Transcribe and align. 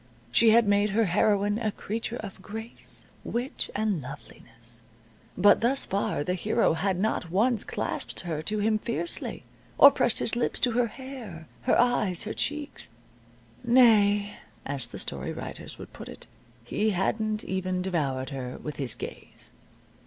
She 0.31 0.49
had 0.49 0.67
made 0.67 0.89
her 0.97 1.05
heroine 1.05 1.59
a 1.59 1.71
creature 1.71 2.15
of 2.15 2.41
grace, 2.41 3.05
wit, 3.23 3.69
and 3.75 4.01
loveliness, 4.01 4.81
but 5.37 5.61
thus 5.61 5.85
far 5.85 6.23
the 6.23 6.33
hero 6.33 6.73
had 6.73 6.99
not 6.99 7.29
once 7.29 7.63
clasped 7.63 8.21
her 8.21 8.41
to 8.41 8.57
him 8.57 8.79
fiercely, 8.79 9.43
or 9.77 9.91
pressed 9.91 10.17
his 10.17 10.35
lips 10.35 10.59
to 10.61 10.71
her 10.71 10.87
hair, 10.87 11.45
her 11.65 11.79
eyes, 11.79 12.23
her 12.23 12.33
cheeks. 12.33 12.89
Nay 13.63 14.37
(as 14.65 14.87
the 14.87 14.97
story 14.97 15.33
writers 15.33 15.77
would 15.77 15.93
put 15.93 16.09
it), 16.09 16.25
he 16.63 16.89
hadn't 16.89 17.43
even 17.43 17.83
devoured 17.83 18.31
her 18.31 18.57
with 18.57 18.77
his 18.77 18.95
gaze. 18.95 19.53